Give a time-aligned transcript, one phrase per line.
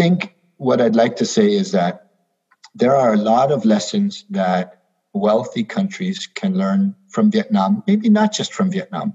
[0.00, 2.06] think what I'd like to say is that
[2.74, 8.32] there are a lot of lessons that wealthy countries can learn from Vietnam, maybe not
[8.32, 9.14] just from Vietnam.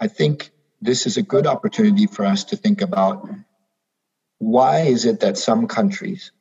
[0.00, 0.50] I think
[0.80, 3.28] this is a good opportunity for us to think about
[4.38, 6.32] why is it that some countries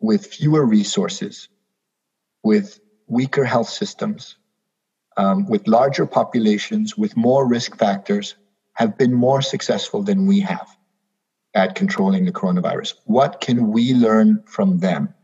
[0.00, 1.48] with fewer resources,
[2.42, 4.36] with weaker health systems,
[5.16, 8.34] um, with larger populations, with more risk factors,
[8.72, 10.68] have been more successful than we have
[11.54, 12.94] at controlling the coronavirus.
[13.04, 15.14] What can we learn from them?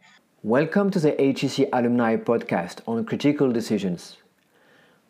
[0.43, 4.16] Welcome to the HEC Alumni Podcast on critical decisions.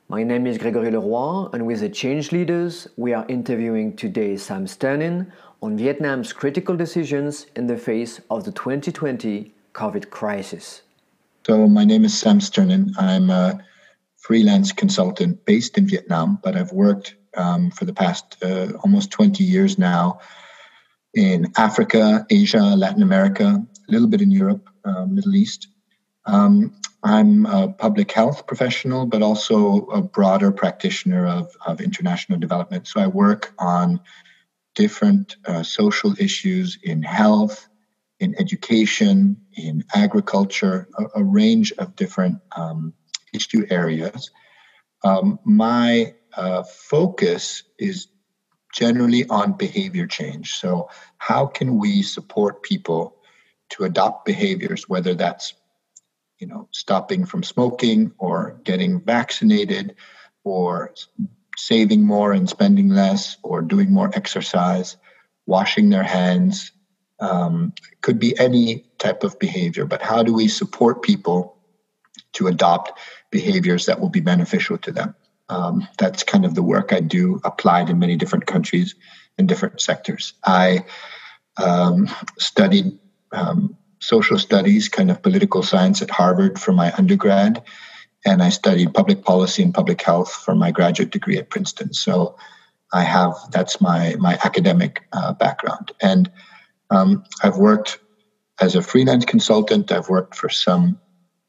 [0.08, 4.66] My name is Gregory Leroy, and with the Change Leaders, we are interviewing today Sam
[4.66, 5.30] Sternin
[5.62, 10.82] on Vietnam's critical decisions in the face of the 2020 COVID crisis.
[11.46, 12.92] So, my name is Sam Sternin.
[12.98, 13.62] I'm a
[14.16, 19.44] freelance consultant based in Vietnam, but I've worked um, for the past uh, almost 20
[19.44, 20.18] years now
[21.14, 25.68] in Africa, Asia, Latin America, a little bit in Europe, uh, Middle East.
[26.26, 32.86] Um, I'm a public health professional, but also a broader practitioner of, of international development.
[32.86, 34.00] So I work on
[34.74, 37.68] different uh, social issues in health,
[38.20, 42.92] in education, in agriculture, a, a range of different um,
[43.32, 44.30] issue areas.
[45.02, 48.08] Um, my uh, focus is
[48.74, 50.54] generally on behavior change.
[50.54, 53.16] So, how can we support people
[53.70, 55.54] to adopt behaviors, whether that's
[56.40, 59.94] you know stopping from smoking or getting vaccinated
[60.42, 60.94] or
[61.56, 64.96] saving more and spending less or doing more exercise
[65.46, 66.72] washing their hands
[67.20, 71.58] um, could be any type of behavior but how do we support people
[72.32, 72.98] to adopt
[73.30, 75.14] behaviors that will be beneficial to them
[75.50, 78.94] um, that's kind of the work I do, applied in many different countries
[79.36, 80.32] in different sectors.
[80.44, 80.84] I
[81.56, 82.08] um,
[82.38, 82.98] studied
[83.32, 87.62] um, social studies, kind of political science at Harvard for my undergrad,
[88.24, 91.92] and I studied public policy and public health for my graduate degree at Princeton.
[91.94, 92.36] So
[92.92, 96.30] I have that's my my academic uh, background, and
[96.90, 97.98] um, I've worked
[98.60, 99.90] as a freelance consultant.
[99.90, 100.98] I've worked for some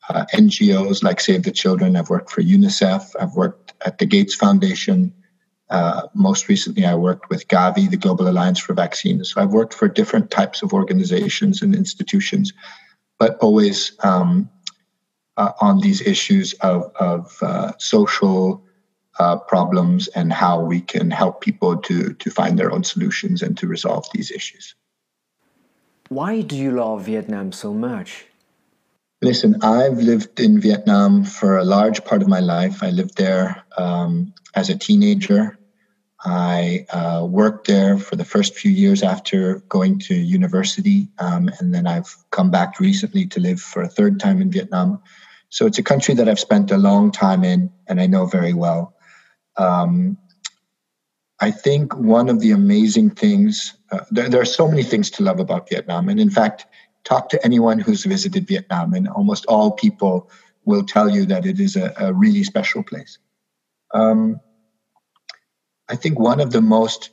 [0.09, 1.95] uh, NGOs like Save the Children.
[1.95, 3.15] I've worked for UNICEF.
[3.19, 5.13] I've worked at the Gates Foundation.
[5.69, 9.31] Uh, most recently, I worked with Gavi, the Global Alliance for Vaccines.
[9.31, 12.51] So I've worked for different types of organizations and institutions,
[13.19, 14.49] but always um,
[15.37, 18.65] uh, on these issues of, of uh, social
[19.19, 23.57] uh, problems and how we can help people to, to find their own solutions and
[23.57, 24.75] to resolve these issues.
[26.09, 28.25] Why do you love Vietnam so much?
[29.23, 32.81] Listen, I've lived in Vietnam for a large part of my life.
[32.81, 35.59] I lived there um, as a teenager.
[36.23, 41.73] I uh, worked there for the first few years after going to university, um, and
[41.73, 44.99] then I've come back recently to live for a third time in Vietnam.
[45.49, 48.53] So it's a country that I've spent a long time in and I know very
[48.53, 48.95] well.
[49.57, 50.17] Um,
[51.39, 55.23] I think one of the amazing things, uh, there, there, are so many things to
[55.23, 56.07] love about Vietnam.
[56.07, 56.65] And in fact,
[57.03, 60.29] talk to anyone who's visited Vietnam, and almost all people
[60.65, 63.17] will tell you that it is a, a really special place.
[63.93, 64.39] Um,
[65.89, 67.09] I think one of the most,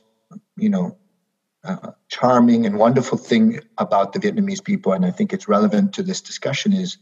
[0.55, 0.97] you know,
[1.63, 6.03] uh, charming and wonderful thing about the Vietnamese people, and I think it's relevant to
[6.03, 6.97] this discussion, is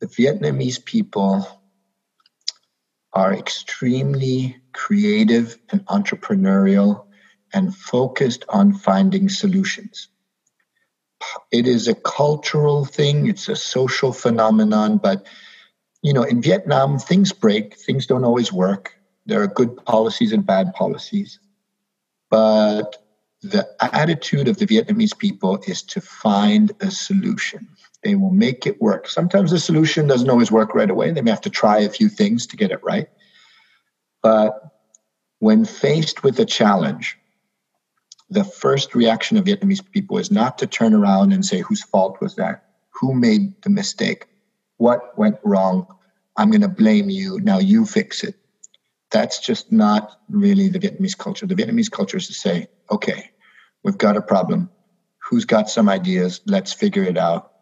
[0.00, 1.46] the Vietnamese people
[3.12, 7.06] are extremely creative and entrepreneurial
[7.52, 10.08] and focused on finding solutions
[11.50, 14.98] it is a cultural thing, it's a social phenomenon.
[14.98, 15.26] But,
[16.02, 18.94] you know, in Vietnam, things break, things don't always work.
[19.26, 21.38] There are good policies and bad policies.
[22.30, 22.96] But
[23.42, 27.68] the attitude of the Vietnamese people is to find a solution.
[28.02, 29.08] They will make it work.
[29.08, 31.10] Sometimes the solution doesn't always work right away.
[31.10, 33.08] They may have to try a few things to get it right.
[34.22, 34.52] But
[35.40, 37.18] when faced with a challenge,
[38.34, 42.20] the first reaction of Vietnamese people is not to turn around and say, whose fault
[42.20, 42.64] was that?
[42.90, 44.26] Who made the mistake?
[44.76, 45.86] What went wrong?
[46.36, 47.40] I'm going to blame you.
[47.40, 48.34] Now you fix it.
[49.12, 51.46] That's just not really the Vietnamese culture.
[51.46, 53.30] The Vietnamese culture is to say, okay,
[53.84, 54.68] we've got a problem.
[55.18, 56.40] Who's got some ideas?
[56.44, 57.52] Let's figure it out.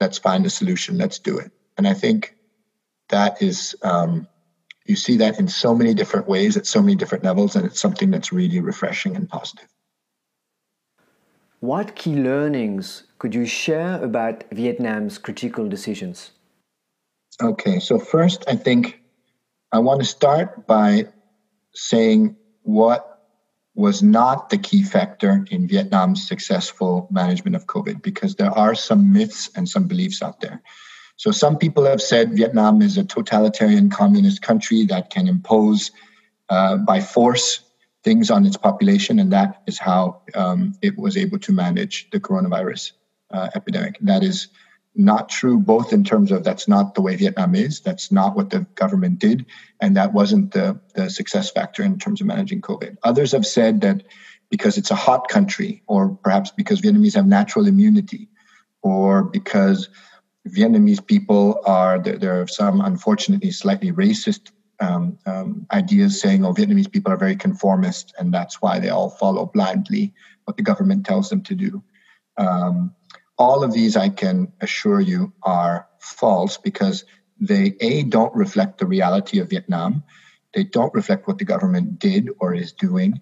[0.00, 0.96] Let's find a solution.
[0.96, 1.52] Let's do it.
[1.76, 2.34] And I think
[3.10, 4.26] that is, um,
[4.86, 7.80] you see that in so many different ways at so many different levels, and it's
[7.80, 9.68] something that's really refreshing and positive.
[11.62, 16.32] What key learnings could you share about Vietnam's critical decisions?
[17.40, 19.00] Okay, so first, I think
[19.70, 21.04] I want to start by
[21.72, 23.28] saying what
[23.76, 29.12] was not the key factor in Vietnam's successful management of COVID because there are some
[29.12, 30.60] myths and some beliefs out there.
[31.14, 35.92] So, some people have said Vietnam is a totalitarian communist country that can impose
[36.48, 37.60] uh, by force
[38.04, 42.20] things on its population, and that is how um, it was able to manage the
[42.20, 42.92] coronavirus
[43.30, 43.96] uh, epidemic.
[44.00, 44.48] That is
[44.94, 48.50] not true, both in terms of that's not the way Vietnam is, that's not what
[48.50, 49.46] the government did,
[49.80, 52.98] and that wasn't the, the success factor in terms of managing COVID.
[53.02, 54.02] Others have said that
[54.50, 58.28] because it's a hot country, or perhaps because Vietnamese have natural immunity,
[58.82, 59.88] or because
[60.48, 64.50] Vietnamese people are, there, there are some unfortunately slightly racist
[64.82, 69.10] um, um, ideas saying, oh, Vietnamese people are very conformist, and that's why they all
[69.10, 70.12] follow blindly
[70.44, 71.82] what the government tells them to do.
[72.36, 72.94] Um,
[73.38, 77.04] all of these, I can assure you, are false because
[77.40, 80.02] they, A, don't reflect the reality of Vietnam.
[80.52, 83.20] They don't reflect what the government did or is doing.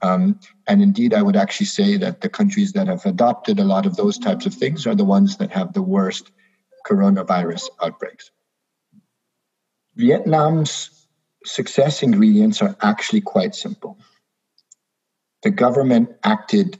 [0.00, 3.86] Um, and indeed, I would actually say that the countries that have adopted a lot
[3.86, 6.32] of those types of things are the ones that have the worst
[6.86, 8.30] coronavirus outbreaks.
[9.94, 11.01] Vietnam's
[11.44, 13.98] success ingredients are actually quite simple.
[15.42, 16.78] The government acted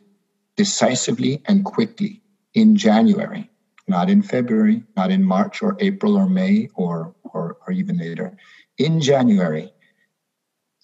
[0.56, 2.22] decisively and quickly
[2.54, 3.50] in January,
[3.88, 8.36] not in February, not in March or April or May or, or, or even later.
[8.78, 9.72] In January,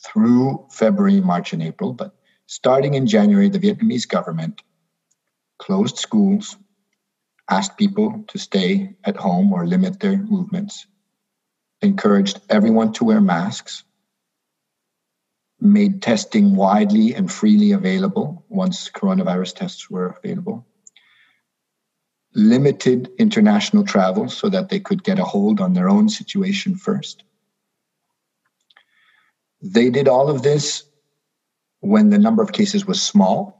[0.05, 2.15] through February, March, and April, but
[2.47, 4.63] starting in January, the Vietnamese government
[5.59, 6.57] closed schools,
[7.51, 10.87] asked people to stay at home or limit their movements,
[11.83, 13.85] encouraged everyone to wear masks,
[15.61, 20.67] made testing widely and freely available once coronavirus tests were available,
[22.35, 27.25] limited international travel so that they could get a hold on their own situation first.
[29.61, 30.85] They did all of this
[31.81, 33.59] when the number of cases was small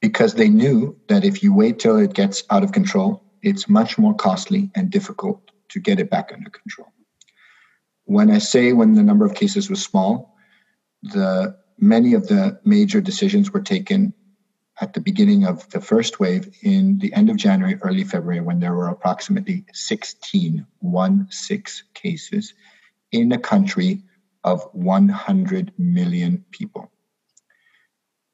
[0.00, 3.98] because they knew that if you wait till it gets out of control, it's much
[3.98, 6.88] more costly and difficult to get it back under control.
[8.04, 10.36] When I say when the number of cases was small,
[11.02, 14.12] the many of the major decisions were taken
[14.80, 18.60] at the beginning of the first wave in the end of January, early February, when
[18.60, 22.54] there were approximately 16, one six cases
[23.10, 24.02] in a country
[24.44, 26.90] of 100 million people.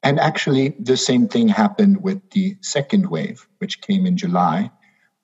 [0.01, 4.71] And actually, the same thing happened with the second wave, which came in July.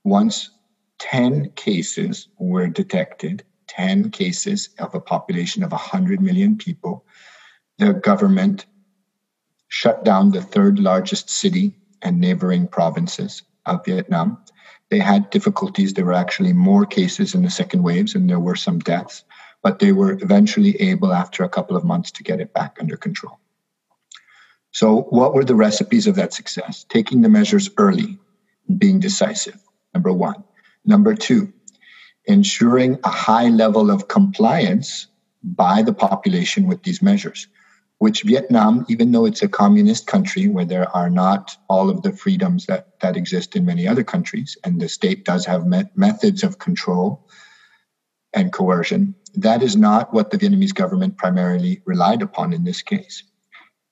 [0.04, 0.52] Once
[1.00, 3.44] 10 cases were detected,
[3.76, 7.06] 10 cases of a population of 100 million people,
[7.78, 8.66] the government
[9.68, 14.38] shut down the third largest city and neighboring provinces of Vietnam.
[14.90, 15.94] They had difficulties.
[15.94, 19.24] There were actually more cases in the second waves and there were some deaths,
[19.62, 22.96] but they were eventually able, after a couple of months, to get it back under
[22.96, 23.40] control.
[24.72, 26.86] So, what were the recipes of that success?
[26.90, 28.20] Taking the measures early,
[28.78, 29.60] being decisive,
[29.94, 30.44] number one.
[30.84, 31.52] Number two,
[32.28, 35.08] ensuring a high level of compliance
[35.44, 37.48] by the population with these measures
[37.98, 42.12] which Vietnam, even though it's a communist country where there are not all of the
[42.12, 46.44] freedoms that, that exist in many other countries, and the state does have me- methods
[46.44, 47.30] of control
[48.34, 53.24] and coercion, that is not what the Vietnamese government primarily relied upon in this case.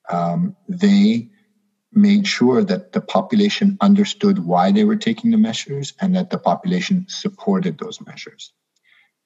[0.09, 1.29] Um, they
[1.95, 6.37] made sure that the population understood why they were taking the measures and that the
[6.37, 8.53] population supported those measures.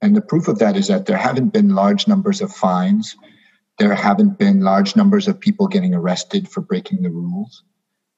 [0.01, 3.15] And the proof of that is that there haven't been large numbers of fines
[3.77, 7.63] there haven't been large numbers of people getting arrested for breaking the rules.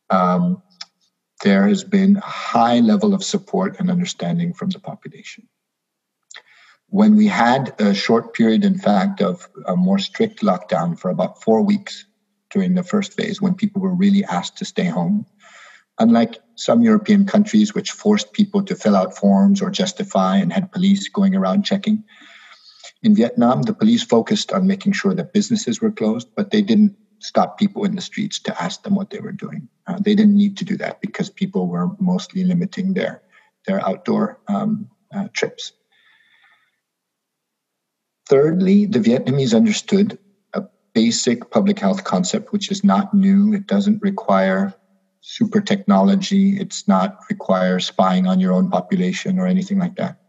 [0.10, 0.64] Um,
[1.44, 5.48] there has been a high level of support and understanding from the population.
[6.88, 11.44] When we had a short period, in fact, of a more strict lockdown for about
[11.44, 12.06] four weeks
[12.52, 15.26] during the first phase, when people were really asked to stay home,
[16.00, 20.72] unlike some European countries which forced people to fill out forms or justify and had
[20.72, 22.04] police going around checking,
[23.02, 26.96] in Vietnam, the police focused on making sure that businesses were closed, but they didn't
[27.20, 29.68] stop people in the streets to ask them what they were doing.
[29.88, 33.22] Uh, they didn't need to do that because people were mostly limiting their
[33.68, 35.74] their outdoor um, uh, trips.
[38.28, 40.18] Thirdly, the Vietnamese understood
[40.94, 43.54] basic public health concept, which is not new.
[43.54, 44.74] It doesn't require
[45.22, 46.60] super technology.
[46.60, 50.20] It's not require spying on your own population or anything like that.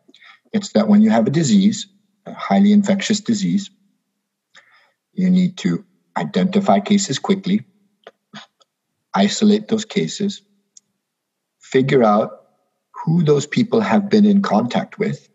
[0.53, 1.87] It's that when you have a disease,
[2.27, 3.71] a highly infectious disease.
[5.13, 5.85] You need to
[6.17, 7.65] identify cases quickly,
[9.15, 10.43] isolate those cases,
[11.61, 12.41] figure out
[13.05, 15.29] who those people have been in contact with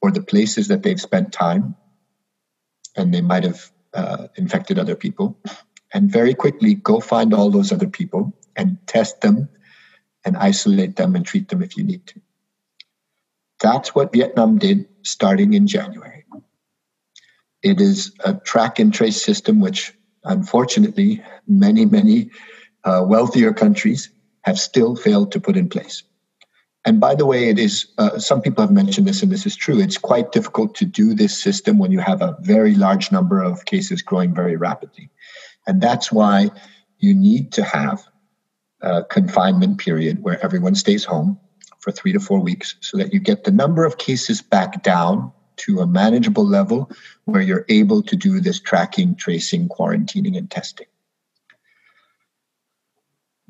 [0.00, 1.76] or the places that they've spent time
[2.96, 5.38] and they might have uh, infected other people
[5.92, 9.48] and very quickly go find all those other people and test them
[10.24, 12.20] and isolate them and treat them if you need to.
[13.60, 16.24] That's what Vietnam did starting in January.
[17.62, 19.94] It is a track and trace system, which
[20.24, 22.30] unfortunately many, many
[22.84, 24.10] uh, wealthier countries
[24.42, 26.02] have still failed to put in place.
[26.84, 29.54] And by the way, it is, uh, some people have mentioned this, and this is
[29.54, 29.78] true.
[29.78, 33.64] It's quite difficult to do this system when you have a very large number of
[33.64, 35.10] cases growing very rapidly.
[35.66, 36.50] And that's why
[36.98, 38.02] you need to have
[38.80, 41.38] a confinement period where everyone stays home
[41.78, 45.32] for three to four weeks so that you get the number of cases back down
[45.56, 46.90] to a manageable level
[47.26, 50.86] where you're able to do this tracking, tracing, quarantining, and testing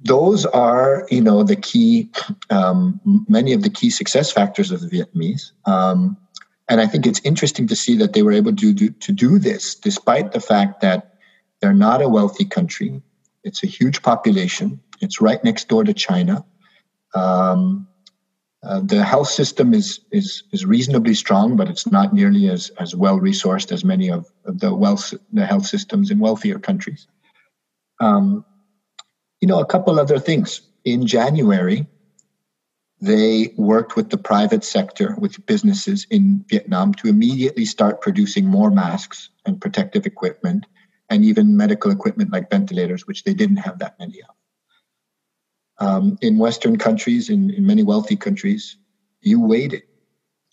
[0.04, 2.10] those are, you know, the key,
[2.50, 5.52] um, many of the key success factors of the Vietnamese.
[5.64, 6.16] Um,
[6.68, 9.38] and I think it's interesting to see that they were able to do, to do
[9.38, 11.14] this despite the fact that
[11.60, 13.02] they're not a wealthy country.
[13.44, 14.80] It's a huge population.
[15.00, 16.44] It's right next door to China.
[17.14, 17.86] Um,
[18.64, 22.94] uh, the health system is, is is reasonably strong, but it's not nearly as, as
[22.94, 27.08] well resourced as many of, of the wealth the health systems in wealthier countries.
[27.98, 28.44] Um,
[29.42, 30.62] you know, a couple other things.
[30.84, 31.86] In January,
[33.00, 38.70] they worked with the private sector, with businesses in Vietnam to immediately start producing more
[38.70, 40.64] masks and protective equipment
[41.10, 45.86] and even medical equipment like ventilators, which they didn't have that many of.
[45.86, 48.76] Um, in Western countries, in, in many wealthy countries,
[49.20, 49.82] you waited.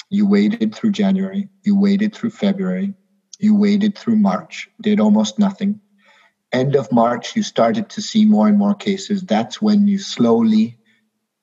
[0.09, 2.95] You waited through January, you waited through February,
[3.37, 5.79] you waited through March, did almost nothing
[6.51, 9.21] end of March, you started to see more and more cases.
[9.21, 10.77] That's when you slowly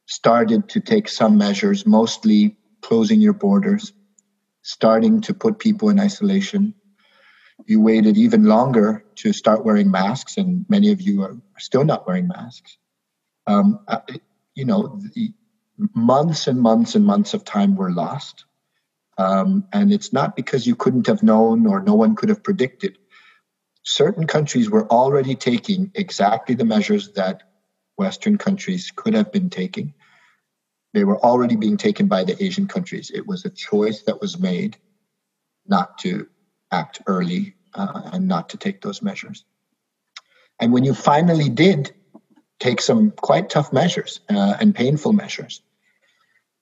[0.07, 3.93] started to take some measures, mostly closing your borders,
[4.63, 6.75] starting to put people in isolation.
[7.67, 12.07] You waited even longer to start wearing masks, and many of you are still not
[12.07, 12.77] wearing masks.
[13.47, 13.81] Um,
[14.55, 15.01] you know,
[15.95, 18.45] months and months and months of time were lost.
[19.19, 22.99] Um, and it's not because you couldn't have known or no one could have predicted
[23.87, 27.45] certain countries were already taking exactly the measures that
[27.97, 29.95] Western countries could have been taking.
[30.93, 33.13] They were already being taken by the Asian countries.
[33.15, 34.77] It was a choice that was made
[35.67, 36.27] not to
[36.73, 39.45] act early uh, and not to take those measures.
[40.61, 41.93] And when you finally did
[42.59, 45.63] take some quite tough measures uh, and painful measures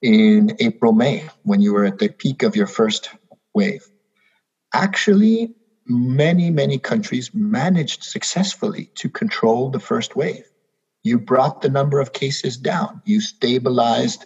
[0.02, 3.08] in April, May, when you were at the peak of your first
[3.54, 3.88] wave,
[4.74, 5.54] actually
[5.86, 10.44] many, many countries managed successfully to control the first wave.
[11.02, 13.02] You brought the number of cases down.
[13.04, 14.24] You stabilized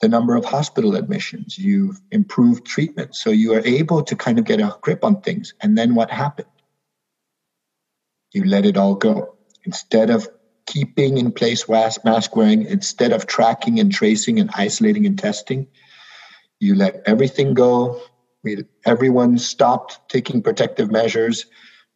[0.00, 1.58] the number of hospital admissions.
[1.58, 3.16] You've improved treatment.
[3.16, 5.54] So you are able to kind of get a grip on things.
[5.60, 6.48] And then what happened?
[8.32, 9.36] You let it all go.
[9.64, 10.28] Instead of
[10.66, 15.66] keeping in place mask wearing, instead of tracking and tracing and isolating and testing,
[16.60, 18.00] you let everything go
[18.48, 21.46] we, everyone stopped taking protective measures.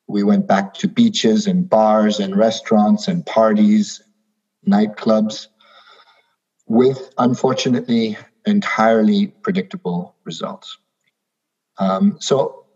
[0.07, 4.03] We went back to beaches and bars and restaurants and parties,
[4.69, 5.47] nightclubs,
[6.67, 10.77] with unfortunately entirely predictable results.
[11.79, 12.67] Um, so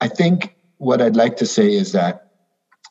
[0.00, 2.32] I think what I'd like to say is that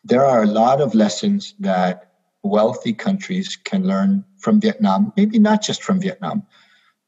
[0.03, 2.11] there are a lot of lessons that
[2.43, 6.43] wealthy countries can learn from Vietnam, maybe not just from Vietnam.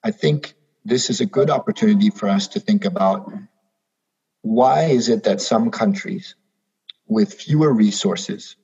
[0.04, 0.56] I think
[0.90, 3.32] this is a good opportunity for us to think about
[4.42, 6.36] why is it that some countries
[7.08, 8.56] with fewer resources,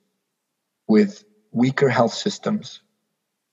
[0.88, 2.80] with weaker health systems,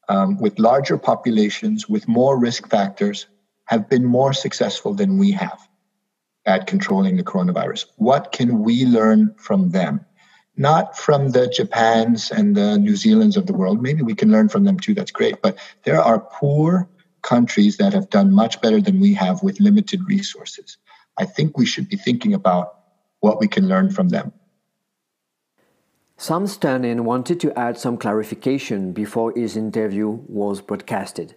[0.09, 3.27] um, with larger populations, with more risk factors,
[3.65, 5.59] have been more successful than we have
[6.45, 7.85] at controlling the coronavirus.
[7.95, 10.05] What can we learn from them?
[10.55, 13.81] Not from the Japans and the New Zealands of the world.
[13.81, 14.93] Maybe we can learn from them too.
[14.93, 15.41] That's great.
[15.41, 16.89] But there are poor
[17.23, 20.77] countries that have done much better than we have with limited resources.
[21.17, 22.75] I think we should be thinking about
[23.19, 24.33] what we can learn from them.
[26.17, 31.35] Sam Sternin wanted to add some clarification before his interview was broadcasted.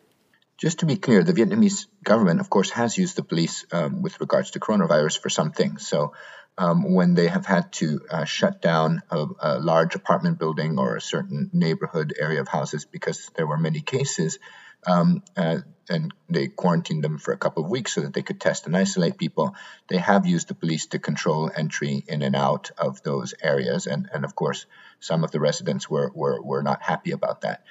[0.59, 4.21] Just to be clear, the Vietnamese government, of course, has used the police um, with
[4.21, 5.87] regards to coronavirus for some things.
[5.87, 6.13] So,
[6.59, 10.97] um, when they have had to uh, shut down a, a, large apartment building or
[10.97, 14.39] a certain neighborhood area of houses because there were many cases,
[14.87, 18.41] um, uh, and they quarantined them for a couple of weeks so that they could
[18.41, 19.55] test and isolate people.
[19.89, 24.09] They have used the police to control entry in and out of those areas, and,
[24.13, 24.67] and of course,
[25.01, 27.63] some of the residents were, were, were not happy about that.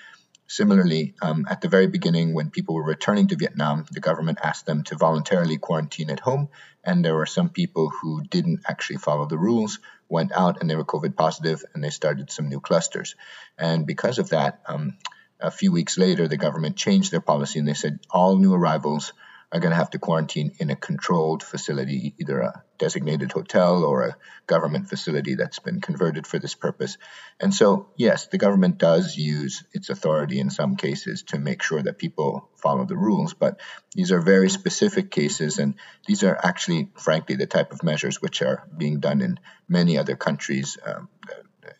[0.48, 4.68] Similarly, um, at the very beginning, when people were returning to Vietnam, the government asked
[4.68, 6.50] them to voluntarily quarantine at home,
[6.84, 10.76] and there were some people who didn't actually follow the rules, went out and they
[10.76, 13.16] were COVID positive, and they started some new clusters.
[13.58, 14.98] And because of that, um,
[15.40, 19.14] a few weeks later, the government changed their policy and they said all new arrivals
[19.52, 24.02] are going to have to quarantine in a controlled facility, either a designated hotel or
[24.04, 26.98] a government facility that's been converted for this purpose.
[27.40, 31.82] And so, yes, the government does use its authority in some cases to make sure
[31.82, 33.60] that people follow the rules, but
[33.94, 35.76] these are very specific cases, and
[36.06, 39.40] these are actually, frankly, the type of measures which are being done in
[39.70, 40.78] many other countries.
[40.86, 41.08] Um,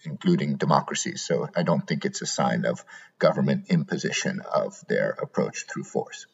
[0.06, 1.24] including democracies.
[1.26, 2.84] So I don't think it's a sign of
[3.20, 6.26] government imposition of their approach through force.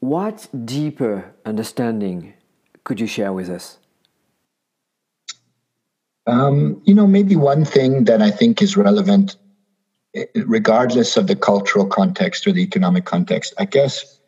[0.00, 2.34] What deeper understanding
[2.84, 3.78] could you share with us?
[6.26, 9.36] Um, you know, maybe one thing that I think is relevant,
[10.14, 14.20] eh, regardless of the cultural context or the economic context, I guess,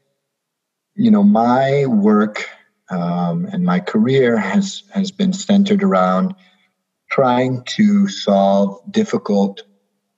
[0.94, 2.48] you know, my work
[2.90, 6.34] um, and my career has has been centered around
[7.16, 9.62] trying to solve difficult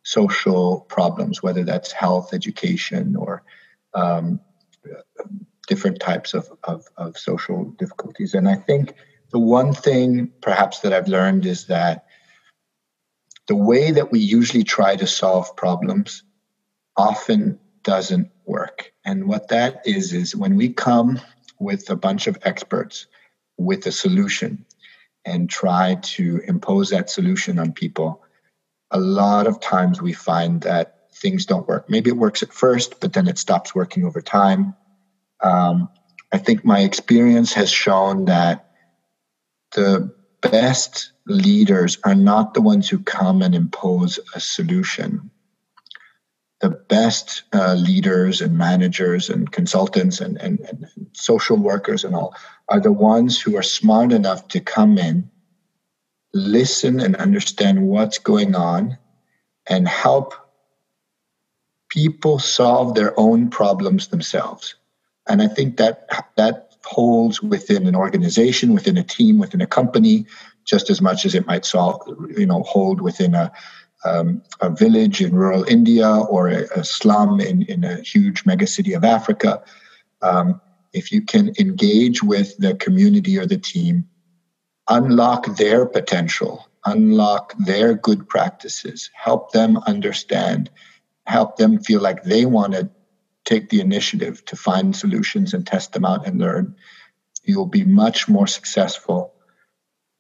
[0.03, 3.45] social problems, whether that's health, education, or
[3.95, 4.41] um,
[5.69, 8.35] different types of, of, of social difficulties.
[8.35, 8.95] And I think
[9.31, 12.07] the one thing perhaps that I've learned is that
[13.47, 16.25] the way that we usually try to solve problems
[16.97, 18.93] often doesn't work.
[19.05, 21.21] And what that is, is when we come
[21.61, 23.07] with a bunch of experts
[23.57, 24.65] with a solution
[25.25, 28.23] and try to impose that solution on people,
[28.91, 31.91] a lot of times we find that things don't work.
[31.91, 34.75] Maybe it works at first, but then it stops working over time.
[35.43, 35.89] Um,
[36.33, 38.71] I think my experience has shown that
[39.73, 45.31] the best leaders are not the ones who come and impose a solution.
[46.61, 52.35] The best uh, leaders and managers and consultants and, and, and social workers and all
[52.69, 55.31] are the ones who are smart enough to come in,
[56.35, 58.99] listen and understand what's going on,
[59.67, 60.35] and help
[61.89, 64.75] people solve their own problems themselves.
[65.29, 70.27] And I think that that holds within an organization, within a team, within a company,
[70.65, 72.01] just as much as it might solve,
[72.37, 73.53] you know, hold within a
[74.05, 78.97] um, a village in rural India or a, a, slum in, in a huge megacity
[78.97, 79.63] of Africa.
[80.23, 80.61] Um,
[80.99, 84.05] if you can engage with the community or the team,
[84.89, 90.71] unlock their potential, unlock their good practices, help them understand,
[91.27, 92.91] help them feel like they want to
[93.45, 96.75] take the initiative to find solutions and test them out and learn,
[97.45, 99.33] you'll be much more successful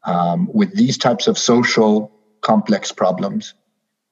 [0.04, 3.54] um, with these types of social complex problems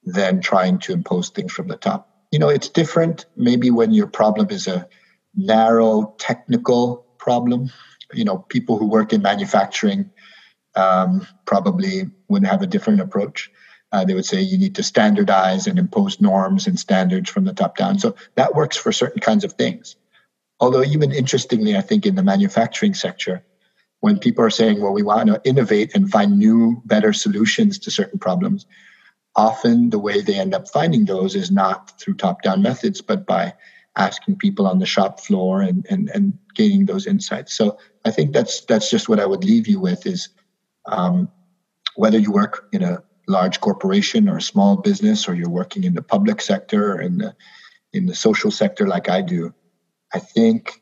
[0.04, 2.10] than trying to impose things from the top.
[2.32, 4.88] You know, it's different maybe when your problem is a
[5.36, 7.70] narrow technical problem.
[8.12, 10.10] You know, people who work in manufacturing
[10.74, 13.50] um, probably would have a different approach.
[13.92, 17.54] Uh, they would say you need to standardize and impose norms and standards from the
[17.54, 17.98] top down.
[17.98, 19.96] So that works for certain kinds of things.
[20.58, 23.44] Although, even interestingly, I think in the manufacturing sector,
[24.00, 27.90] when people are saying, well, we want to innovate and find new, better solutions to
[27.90, 28.66] certain problems,
[29.34, 33.26] often the way they end up finding those is not through top down methods, but
[33.26, 33.54] by
[33.96, 37.54] asking people on the shop floor and, and, and gaining those insights.
[37.54, 40.28] So I think that's that's just what I would leave you with is
[40.86, 41.28] um,
[41.96, 45.94] whether you work in a large corporation or a small business or you're working in
[45.94, 47.34] the public sector or in the
[47.92, 49.54] in the social sector like I do,
[50.12, 50.80] I think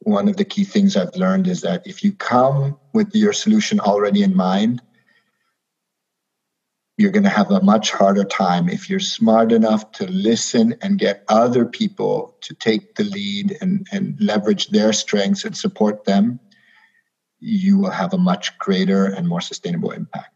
[0.00, 3.80] one of the key things I've learned is that if you come with your solution
[3.80, 4.82] already in mind,
[6.96, 10.98] you're going to have a much harder time if you're smart enough to listen and
[10.98, 16.40] get other people to take the lead and, and leverage their strengths and support them.
[17.38, 20.35] You will have a much greater and more sustainable impact